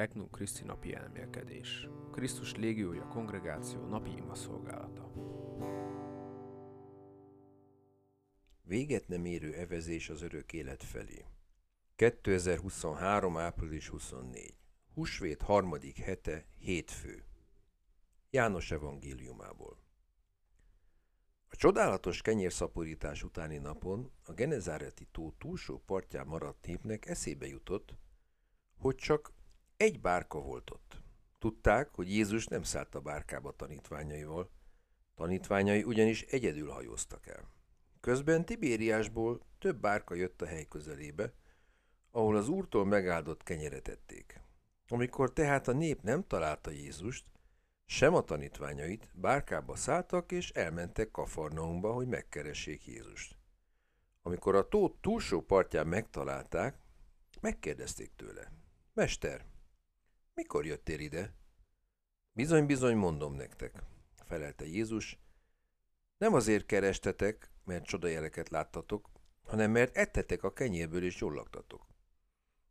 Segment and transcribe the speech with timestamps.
[0.00, 1.88] Regnum Christi napi elmélkedés.
[2.12, 5.12] Krisztus légiója kongregáció napi ima szolgálata.
[8.62, 11.24] Véget nem érő evezés az örök élet felé.
[11.96, 13.36] 2023.
[13.36, 14.54] április 24.
[14.94, 17.24] Húsvét harmadik hete, hétfő.
[18.30, 19.78] János evangéliumából.
[21.48, 27.94] A csodálatos kenyérszaporítás utáni napon a Genezáreti tó túlsó partján maradt népnek eszébe jutott,
[28.78, 29.38] hogy csak
[29.80, 31.02] egy bárka volt ott.
[31.38, 34.50] Tudták, hogy Jézus nem szállt a bárkába tanítványaival,
[35.14, 37.50] tanítványai ugyanis egyedül hajóztak el.
[38.00, 41.32] Közben Tibériásból több bárka jött a hely közelébe,
[42.10, 44.40] ahol az úrtól megáldott kenyeret ették.
[44.88, 47.24] Amikor tehát a nép nem találta Jézust,
[47.86, 53.36] sem a tanítványait, bárkába szálltak és elmentek Kafarnaumba, hogy megkeressék Jézust.
[54.22, 56.78] Amikor a tó túlsó partján megtalálták,
[57.40, 58.52] megkérdezték tőle.
[58.94, 59.49] Mester,
[60.40, 61.34] mikor jöttél ide?
[62.32, 63.82] Bizony-bizony mondom nektek,
[64.24, 65.18] felelte Jézus.
[66.18, 69.10] Nem azért kerestetek, mert csodajeleket láttatok,
[69.42, 71.86] hanem mert ettetek a kenyérből és jól laktatok.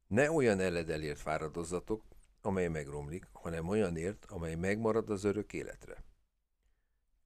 [0.08, 2.04] Ne olyan eledelért fáradozzatok,
[2.42, 6.04] amely megromlik, hanem olyanért, amely megmarad az örök életre.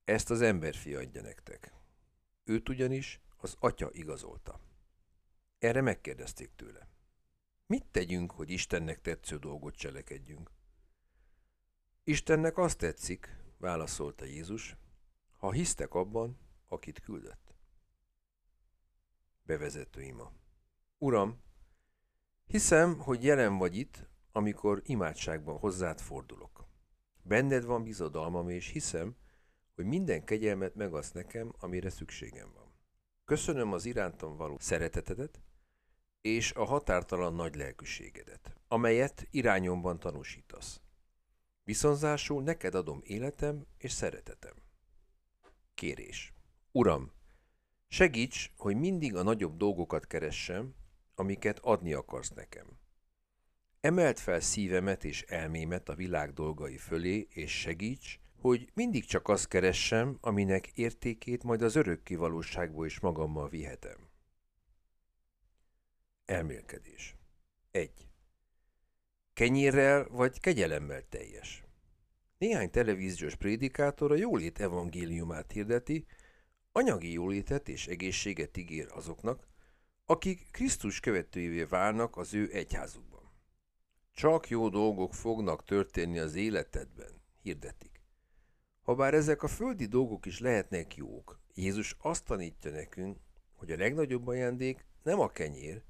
[0.04, 1.73] Ezt az emberfia adja nektek.
[2.44, 4.60] Őt ugyanis az atya igazolta.
[5.60, 6.92] Erre megkérdezték tőle.
[7.66, 10.52] Mit tegyünk, hogy Istennek tetsző dolgot cselekedjünk?
[12.03, 14.78] Istennek azt tetszik, válaszolta Jézus,
[15.38, 17.55] ha hisztek abban, akit küldött.
[19.44, 20.31] Bevezető ima.
[20.97, 21.42] Uram,
[22.45, 26.67] hiszem, hogy jelen vagy itt, amikor imádságban hozzád fordulok.
[27.22, 29.16] Benned van bizodalmam, és hiszem,
[29.75, 32.73] hogy minden kegyelmet megadsz nekem, amire szükségem van.
[33.25, 35.42] Köszönöm az irántam való szeretetedet,
[36.24, 40.82] és a határtalan nagy lelkűségedet, amelyet irányomban tanúsítasz.
[41.64, 44.54] Viszonzásul neked adom életem és szeretetem.
[45.74, 46.34] Kérés.
[46.72, 47.12] Uram,
[47.88, 50.76] segíts, hogy mindig a nagyobb dolgokat keressem,
[51.16, 52.67] amiket adni akarsz nekem.
[53.80, 59.48] Emelt fel szívemet és elmémet a világ dolgai fölé, és segíts, hogy mindig csak azt
[59.48, 64.12] keressem, aminek értékét majd az örökké valóságból is magammal vihetem.
[66.33, 67.16] Elmélkedés.
[67.71, 67.92] 1.
[69.33, 71.64] Kenyérrel vagy kegyelemmel teljes.
[72.38, 76.05] Néhány televíziós prédikátor a jólét evangéliumát hirdeti,
[76.71, 79.48] anyagi jólétet és egészséget ígér azoknak,
[80.05, 83.32] akik Krisztus követőjévé válnak az ő egyházukban.
[84.11, 88.02] Csak jó dolgok fognak történni az életedben, hirdetik.
[88.82, 93.17] Habár ezek a földi dolgok is lehetnek jók, Jézus azt tanítja nekünk,
[93.54, 95.83] hogy a legnagyobb ajándék nem a kenyér,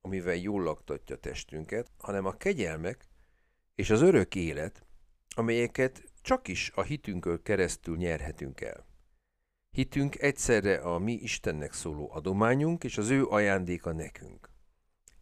[0.00, 3.08] amivel jól laktatja testünket, hanem a kegyelmek
[3.74, 4.86] és az örök élet,
[5.36, 8.86] amelyeket csak is a hitünkön keresztül nyerhetünk el.
[9.70, 14.50] Hitünk egyszerre a mi Istennek szóló adományunk és az ő ajándéka nekünk.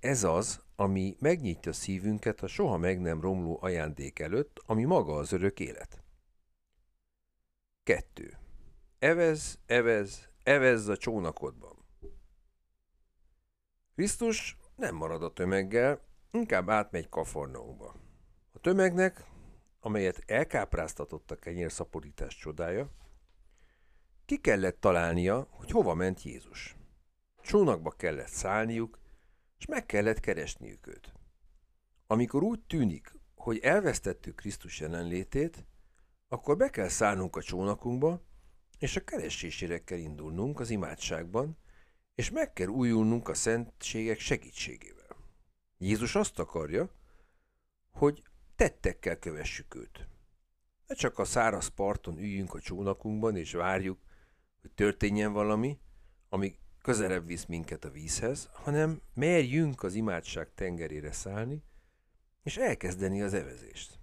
[0.01, 5.33] Ez az, ami megnyitja szívünket a soha meg nem romló ajándék előtt, ami maga az
[5.33, 6.05] örök élet.
[7.83, 8.39] 2.
[8.99, 11.85] Evez, evez, evez a csónakodban.
[13.95, 16.01] Krisztus nem marad a tömeggel,
[16.31, 17.95] inkább átmegy Kafarnaumba.
[18.53, 19.25] A tömegnek,
[19.81, 22.91] amelyet elkápráztatott a kenyérszaporítás csodája,
[24.25, 26.77] ki kellett találnia, hogy hova ment Jézus.
[27.43, 28.99] Csónakba kellett szállniuk,
[29.59, 31.13] és meg kellett keresniük őt.
[32.07, 35.65] Amikor úgy tűnik, hogy elvesztettük Krisztus jelenlétét,
[36.29, 38.23] akkor be kell szállnunk a csónakunkba,
[38.79, 41.59] és a keresésére kell indulnunk az imádságban,
[42.17, 45.17] és meg kell újulnunk a szentségek segítségével.
[45.79, 46.91] Jézus azt akarja,
[47.91, 48.23] hogy
[48.57, 50.09] tettekkel kövessük őt.
[50.87, 53.99] Ne csak a száraz parton üljünk a csónakunkban, és várjuk,
[54.61, 55.79] hogy történjen valami,
[56.29, 61.63] ami közelebb visz minket a vízhez, hanem merjünk az imádság tengerére szállni,
[62.43, 63.99] és elkezdeni az evezést.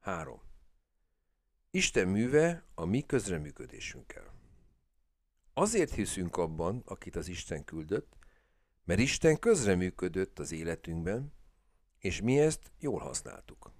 [0.00, 0.40] 3.
[1.70, 4.37] Isten műve a mi közreműködésünkkel.
[5.58, 8.16] Azért hiszünk abban, akit az Isten küldött,
[8.84, 11.32] mert Isten közreműködött az életünkben,
[11.98, 13.72] és mi ezt jól használtuk.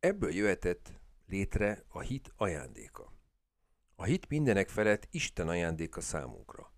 [0.00, 0.92] Ebből jöhetett
[1.26, 3.12] létre a hit ajándéka.
[3.96, 6.72] A hit mindenek felett Isten ajándéka számunkra.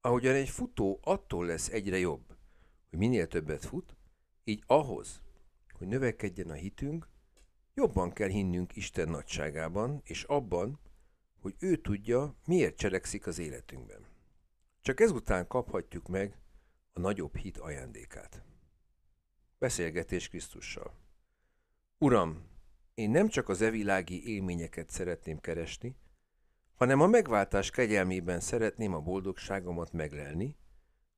[0.00, 2.36] Ahogyan egy futó attól lesz egyre jobb,
[2.90, 3.96] hogy minél többet fut,
[4.44, 5.20] így ahhoz,
[5.72, 7.08] hogy növekedjen a hitünk,
[7.74, 10.80] jobban kell hinnünk Isten nagyságában, és abban,
[11.42, 14.06] hogy ő tudja, miért cselekszik az életünkben.
[14.80, 16.38] Csak ezután kaphatjuk meg
[16.92, 18.42] a nagyobb hit ajándékát.
[19.58, 20.94] Beszélgetés Krisztussal.
[21.98, 22.50] Uram,
[22.94, 25.96] én nem csak az evilági élményeket szeretném keresni,
[26.74, 30.56] hanem a megváltás kegyelmében szeretném a boldogságomat meglelni,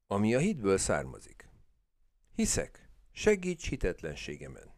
[0.06, 1.48] ami a hitből származik.
[2.34, 4.74] Hiszek, segíts hitetlenségemen.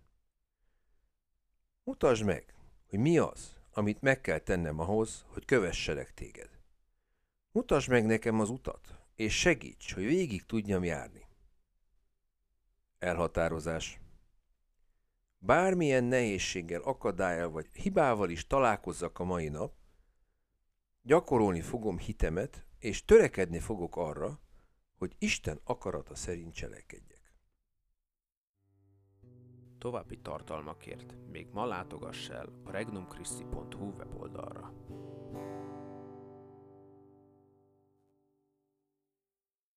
[1.84, 2.54] Mutasd meg,
[2.86, 6.50] hogy mi az, amit meg kell tennem ahhoz, hogy kövesselek téged.
[7.52, 11.26] Mutasd meg nekem az utat, és segíts, hogy végig tudjam járni.
[12.98, 14.00] Elhatározás.
[15.38, 19.74] Bármilyen nehézséggel, akadályal vagy hibával is találkozzak a mai nap,
[21.02, 24.40] gyakorolni fogom hitemet, és törekedni fogok arra,
[24.94, 27.15] hogy Isten akarata szerint cselekedjek.
[29.78, 34.72] További tartalmakért még ma látogass el a regnumchristi.hu weboldalra.